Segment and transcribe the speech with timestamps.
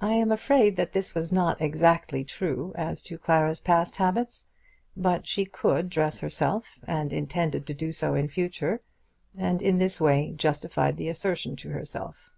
[0.00, 4.46] I am afraid this was not exactly true as to Clara's past habits;
[4.96, 8.80] but she could dress herself, and intended to do so in future,
[9.36, 12.30] and in this way justified the assertion to herself.